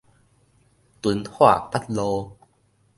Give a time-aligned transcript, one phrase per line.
[0.99, 2.35] 敦化北路